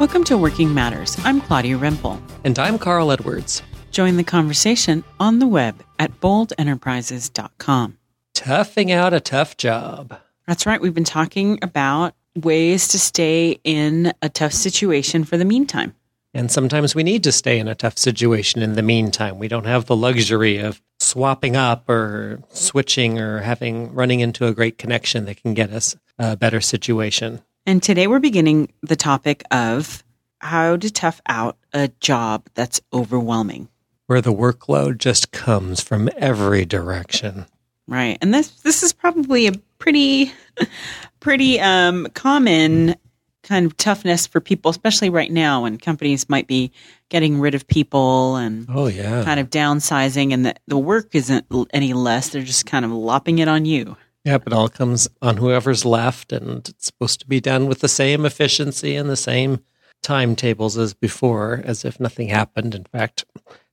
[0.00, 1.14] Welcome to Working Matters.
[1.24, 2.18] I'm Claudia Rempel.
[2.42, 3.60] And I'm Carl Edwards.
[3.90, 7.98] Join the conversation on the web at boldenterprises.com.
[8.32, 10.18] Toughing out a tough job.
[10.46, 10.80] That's right.
[10.80, 15.94] We've been talking about ways to stay in a tough situation for the meantime.
[16.32, 19.38] And sometimes we need to stay in a tough situation in the meantime.
[19.38, 24.54] We don't have the luxury of swapping up or switching or having running into a
[24.54, 27.42] great connection that can get us a better situation.
[27.66, 30.02] And today we're beginning the topic of
[30.40, 33.68] how to tough out a job that's overwhelming.
[34.06, 37.46] Where the workload just comes from every direction.
[37.86, 38.18] Right.
[38.20, 40.32] And this this is probably a pretty
[41.20, 42.96] pretty um, common
[43.42, 46.70] kind of toughness for people, especially right now when companies might be
[47.08, 51.46] getting rid of people and oh yeah, kind of downsizing, and the, the work isn't
[51.72, 52.28] any less.
[52.28, 53.96] They're just kind of lopping it on you.
[54.24, 57.88] Yep, it all comes on whoever's left, and it's supposed to be done with the
[57.88, 59.60] same efficiency and the same
[60.02, 62.74] timetables as before, as if nothing happened.
[62.74, 63.24] In fact,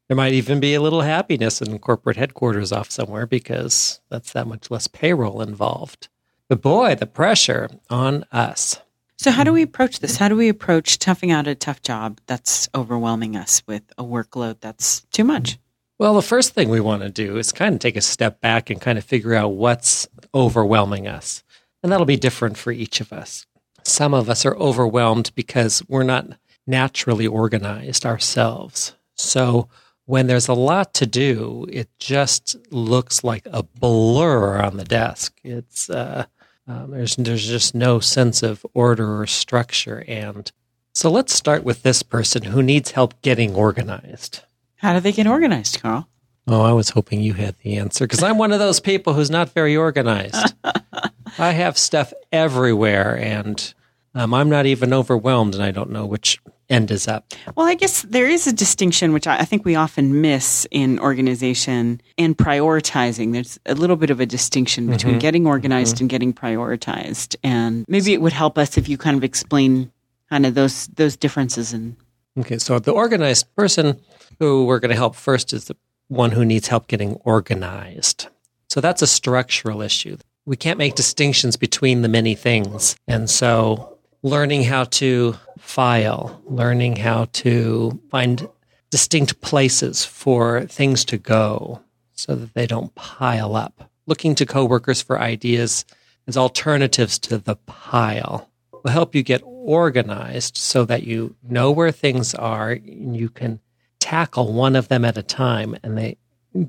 [0.08, 4.48] there might even be a little happiness in corporate headquarters off somewhere because that's that
[4.48, 6.08] much less payroll involved.
[6.48, 8.80] But boy, the pressure on us.
[9.18, 10.18] So, how do we approach this?
[10.18, 14.62] How do we approach toughing out a tough job that's overwhelming us with a workload
[14.62, 15.58] that's too much?
[16.00, 18.70] Well, the first thing we want to do is kind of take a step back
[18.70, 21.44] and kind of figure out what's overwhelming us.
[21.82, 23.48] And that'll be different for each of us.
[23.84, 26.28] Some of us are overwhelmed because we're not
[26.68, 28.96] naturally organized ourselves.
[29.16, 29.70] So,
[30.06, 35.38] when there's a lot to do, it just looks like a blur on the desk.
[35.44, 36.26] It's uh,
[36.68, 40.04] um, there's there's just no sense of order or structure.
[40.08, 40.52] And
[40.94, 44.42] so let's start with this person who needs help getting organized.
[44.78, 46.08] How do they get organized, Carl?
[46.48, 49.30] Oh, I was hoping you had the answer because I'm one of those people who's
[49.30, 50.54] not very organized.
[51.38, 53.74] I have stuff everywhere, and
[54.16, 56.40] um, I'm not even overwhelmed, and I don't know which
[56.70, 57.34] end is up.
[57.56, 61.00] Well, I guess there is a distinction which I, I think we often miss in
[61.00, 63.34] organization and prioritizing.
[63.34, 65.20] There's a little bit of a distinction between mm-hmm.
[65.20, 66.04] getting organized mm-hmm.
[66.04, 69.92] and getting prioritized, and maybe it would help us if you kind of explain
[70.30, 71.74] kind of those those differences.
[71.74, 71.98] And
[72.38, 74.00] okay, so the organized person
[74.40, 75.76] who we're going to help first is the
[76.08, 78.28] one who needs help getting organized.
[78.70, 80.18] So that's a structural issue.
[80.46, 86.96] We can't make distinctions between the many things, and so learning how to file, learning
[86.98, 88.48] how to find
[88.90, 91.82] distinct places for things to go
[92.14, 93.92] so that they don't pile up.
[94.06, 95.86] Looking to coworkers for ideas
[96.28, 101.92] as alternatives to the pile will help you get organized so that you know where
[101.92, 103.60] things are and you can
[104.08, 106.16] tackle one of them at a time and they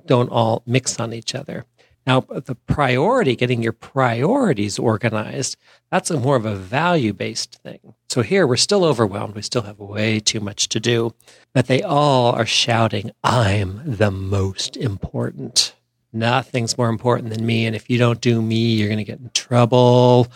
[0.07, 1.65] don't all mix on each other.
[2.05, 5.57] Now, the priority, getting your priorities organized,
[5.89, 7.95] that's a more of a value based thing.
[8.09, 9.37] So here we're still overwhelmed.
[9.37, 11.15] We still have way too much to do,
[11.55, 15.75] but they all are shouting, I'm the most important.
[16.13, 17.67] Nothing's more important than me.
[17.67, 20.27] And if you don't do me, you're going to get in trouble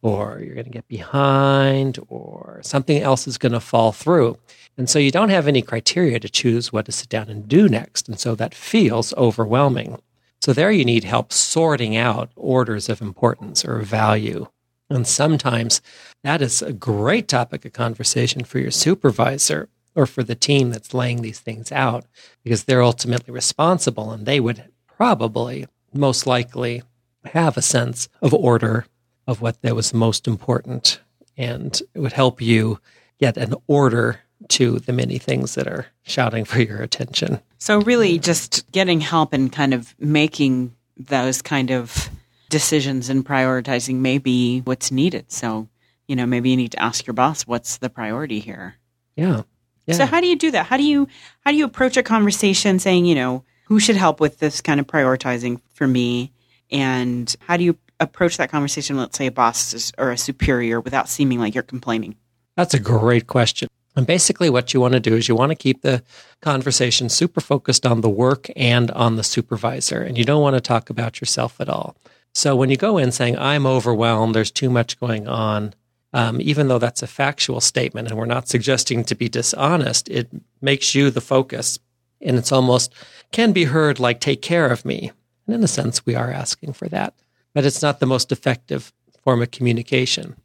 [0.00, 4.38] or you're going to get behind or something else is going to fall through.
[4.78, 7.68] And so you don't have any criteria to choose what to sit down and do
[7.68, 8.08] next.
[8.08, 10.00] And so that feels overwhelming.
[10.40, 14.48] So there you need help sorting out orders of importance or value.
[14.90, 15.80] And sometimes
[16.24, 20.94] that is a great topic of conversation for your supervisor or for the team that's
[20.94, 22.06] laying these things out
[22.42, 26.82] because they're ultimately responsible and they would probably most likely
[27.26, 28.86] have a sense of order
[29.26, 31.00] of what that was most important
[31.36, 32.80] and it would help you
[33.18, 37.40] get an order to the many things that are shouting for your attention.
[37.58, 42.10] So, really, just getting help and kind of making those kind of
[42.48, 45.30] decisions and prioritizing may be what's needed.
[45.32, 45.68] So,
[46.06, 48.76] you know, maybe you need to ask your boss what's the priority here.
[49.16, 49.42] Yeah.
[49.86, 49.94] yeah.
[49.94, 50.66] So, how do you do that?
[50.66, 51.08] How do you
[51.44, 54.80] how do you approach a conversation saying, you know, who should help with this kind
[54.80, 56.32] of prioritizing for me,
[56.70, 58.96] and how do you approach that conversation?
[58.96, 62.16] Let's say a boss or a superior without seeming like you're complaining.
[62.56, 63.68] That's a great question.
[63.94, 66.02] And basically, what you want to do is you want to keep the
[66.40, 70.00] conversation super focused on the work and on the supervisor.
[70.00, 71.96] And you don't want to talk about yourself at all.
[72.34, 75.74] So when you go in saying, I'm overwhelmed, there's too much going on,
[76.14, 80.28] um, even though that's a factual statement and we're not suggesting to be dishonest, it
[80.60, 81.78] makes you the focus.
[82.20, 82.94] And it's almost
[83.32, 85.10] can be heard like, take care of me.
[85.46, 87.14] And in a sense, we are asking for that.
[87.54, 88.92] But it's not the most effective
[89.24, 90.36] form of communication.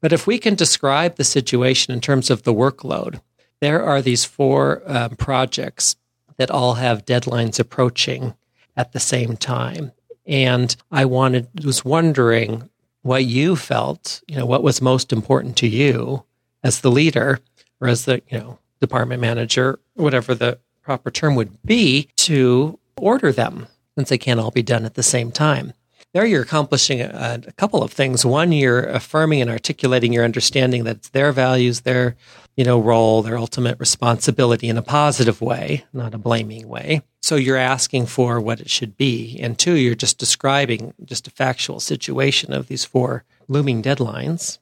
[0.00, 3.20] But if we can describe the situation in terms of the workload,
[3.60, 5.96] there are these four um, projects
[6.38, 8.34] that all have deadlines approaching
[8.76, 9.92] at the same time.
[10.26, 12.70] And I wanted was wondering
[13.02, 16.24] what you felt, you know, what was most important to you
[16.62, 17.40] as the leader
[17.80, 23.32] or as the, you know, department manager, whatever the proper term would be, to order
[23.32, 25.72] them since they can't all be done at the same time.
[26.12, 28.26] There, you're accomplishing a, a, couple of things.
[28.26, 32.16] One, you're affirming and articulating your understanding that it's their values, their
[32.56, 37.02] you know role, their ultimate responsibility in a positive way, not a blaming way.
[37.22, 41.30] So you're asking for what it should be, and two, you're just describing just a
[41.30, 44.58] factual situation of these four looming deadlines.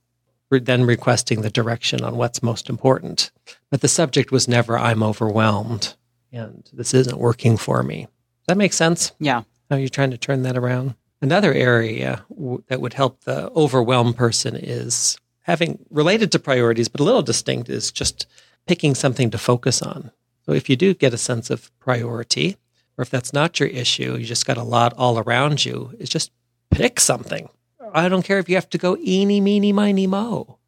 [0.51, 3.31] then requesting the direction on what's most important.
[3.71, 5.95] But the subject was never "I'm overwhelmed"
[6.31, 8.03] and this isn't working for me.
[8.03, 9.13] Does that make sense?
[9.19, 9.45] Yeah.
[9.71, 10.95] How are you trying to turn that around?
[11.21, 17.01] Another area w- that would help the overwhelmed person is having related to priorities, but
[17.01, 18.27] a little distinct, is just
[18.67, 20.11] picking something to focus on.
[20.45, 22.57] So if you do get a sense of priority,
[22.97, 26.09] or if that's not your issue, you just got a lot all around you, is
[26.09, 26.31] just
[26.71, 27.49] pick something.
[27.93, 30.59] I don't care if you have to go eeny, meeny, miny, mo.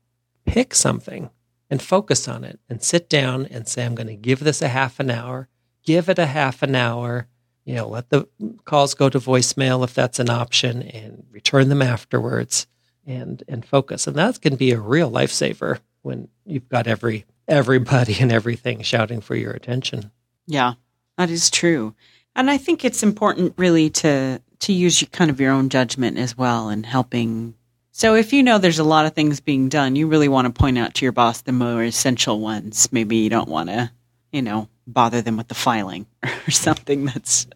[0.47, 1.31] Pick something
[1.69, 4.69] and focus on it and sit down and say, I'm going to give this a
[4.69, 5.49] half an hour,
[5.85, 7.26] give it a half an hour,
[7.70, 8.26] you know, let the
[8.64, 12.67] calls go to voicemail if that's an option and return them afterwards
[13.06, 14.08] and and focus.
[14.08, 19.20] And that can be a real lifesaver when you've got every everybody and everything shouting
[19.20, 20.11] for your attention.
[20.49, 20.75] Yeah,
[21.17, 21.94] that is true.
[22.34, 26.37] And I think it's important really to to use kind of your own judgment as
[26.37, 27.55] well in helping.
[27.93, 30.58] So if you know there's a lot of things being done, you really want to
[30.58, 32.90] point out to your boss the more essential ones.
[32.90, 33.93] Maybe you don't want to,
[34.32, 37.46] you know, bother them with the filing or something that's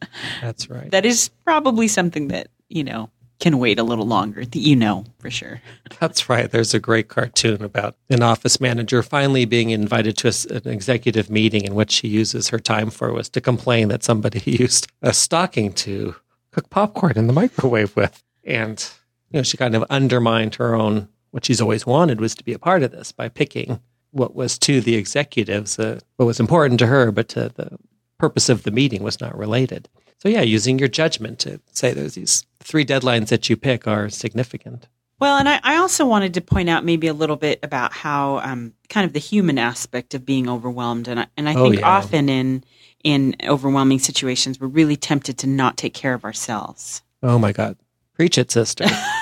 [0.40, 0.90] that's right.
[0.90, 3.10] That is probably something that, you know,
[3.40, 5.60] can wait a little longer that you know for sure.
[6.00, 6.50] That's right.
[6.50, 11.28] There's a great cartoon about an office manager finally being invited to a, an executive
[11.28, 15.12] meeting, and what she uses her time for was to complain that somebody used a
[15.12, 16.14] stocking to
[16.52, 18.88] cook popcorn in the microwave with, and
[19.31, 22.52] you know she kind of undermined her own what she's always wanted was to be
[22.52, 23.81] a part of this by picking
[24.14, 27.76] what was to the executives uh, what was important to her, but to the
[28.19, 29.88] purpose of the meeting was not related.
[30.19, 34.08] So yeah, using your judgment to say there's these three deadlines that you pick are
[34.08, 34.88] significant.
[35.20, 38.38] Well, and I, I also wanted to point out maybe a little bit about how
[38.38, 41.81] um, kind of the human aspect of being overwhelmed, and I, and I oh, think
[41.81, 41.88] yeah.
[41.88, 42.64] often in
[43.02, 47.02] in overwhelming situations we're really tempted to not take care of ourselves.
[47.22, 47.76] Oh my God,
[48.14, 48.87] preach it, sister.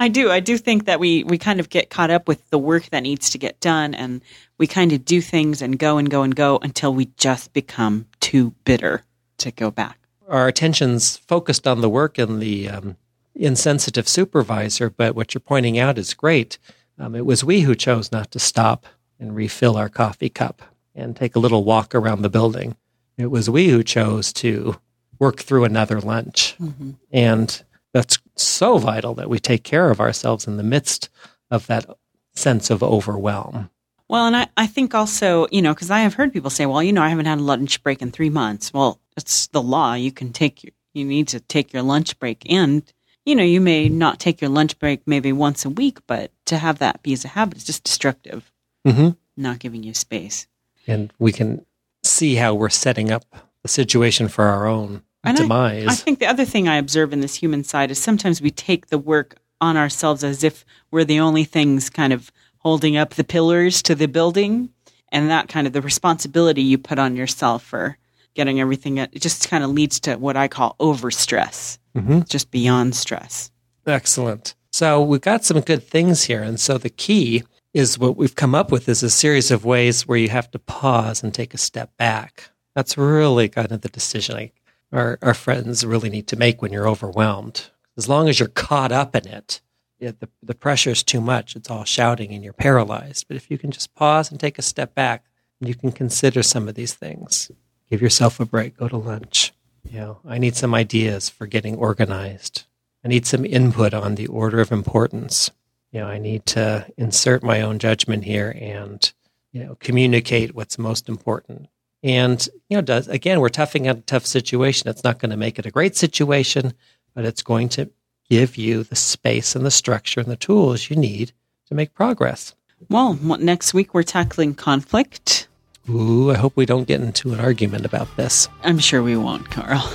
[0.00, 0.30] I do.
[0.30, 3.00] I do think that we we kind of get caught up with the work that
[3.02, 4.22] needs to get done, and
[4.58, 8.06] we kind of do things and go and go and go until we just become
[8.20, 9.02] too bitter
[9.38, 9.98] to go back.
[10.28, 12.96] Our attention's focused on the work and the um,
[13.34, 16.58] insensitive supervisor, but what you're pointing out is great.
[16.98, 18.86] Um, it was we who chose not to stop
[19.18, 20.62] and refill our coffee cup
[20.94, 22.76] and take a little walk around the building.
[23.18, 24.76] It was we who chose to
[25.18, 26.56] work through another lunch.
[26.60, 26.92] Mm-hmm.
[27.12, 27.62] And
[27.92, 31.08] that's so vital that we take care of ourselves in the midst
[31.50, 31.86] of that
[32.34, 33.70] sense of overwhelm.
[34.08, 36.82] Well, and I, I think also, you know, because I have heard people say, well,
[36.82, 38.72] you know, I haven't had a lunch break in three months.
[38.72, 39.94] Well, it's the law.
[39.94, 42.50] You can take, you need to take your lunch break.
[42.50, 42.82] And,
[43.24, 46.58] you know, you may not take your lunch break maybe once a week, but to
[46.58, 48.52] have that be as a habit is just destructive,
[48.86, 49.10] mm-hmm.
[49.36, 50.46] not giving you space.
[50.86, 51.64] And we can
[52.02, 53.24] see how we're setting up
[53.62, 55.86] the situation for our own and demise.
[55.86, 58.50] I, I think the other thing I observe in this human side is sometimes we
[58.50, 63.14] take the work on ourselves as if we're the only things kind of holding up
[63.14, 64.70] the pillars to the building
[65.12, 67.96] and that kind of the responsibility you put on yourself for
[68.34, 72.20] getting everything it just kind of leads to what i call overstress mm-hmm.
[72.22, 73.50] just beyond stress
[73.86, 78.34] excellent so we've got some good things here and so the key is what we've
[78.34, 81.54] come up with is a series of ways where you have to pause and take
[81.54, 84.50] a step back that's really kind of the decision I,
[84.94, 87.70] our, our friends really need to make when you're overwhelmed.
[87.96, 89.60] As long as you're caught up in it,
[89.98, 91.56] it the, the pressure is too much.
[91.56, 93.26] It's all shouting and you're paralyzed.
[93.28, 95.24] But if you can just pause and take a step back,
[95.60, 97.50] you can consider some of these things.
[97.90, 99.52] Give yourself a break, go to lunch.
[99.84, 102.64] You know, I need some ideas for getting organized.
[103.04, 105.50] I need some input on the order of importance.
[105.92, 109.12] You know, I need to insert my own judgment here and,
[109.52, 111.68] you know, communicate what's most important.
[112.04, 114.90] And, you know, does, again, we're toughing out a tough situation.
[114.90, 116.74] It's not going to make it a great situation,
[117.14, 117.90] but it's going to
[118.28, 121.32] give you the space and the structure and the tools you need
[121.66, 122.54] to make progress.
[122.90, 125.48] Well, next week we're tackling conflict.
[125.88, 128.48] Ooh, I hope we don't get into an argument about this.
[128.62, 129.80] I'm sure we won't, Carl.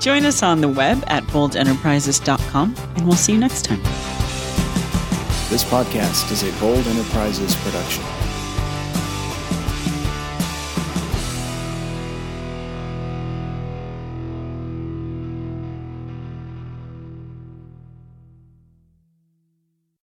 [0.00, 3.82] Join us on the web at boldenterprises.com, and we'll see you next time.
[5.50, 8.23] This podcast is a Bold Enterprises production.